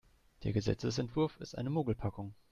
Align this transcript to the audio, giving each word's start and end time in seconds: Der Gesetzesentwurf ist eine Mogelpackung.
Der 0.41 0.51
Gesetzesentwurf 0.51 1.37
ist 1.39 1.53
eine 1.55 1.69
Mogelpackung. 1.69 2.33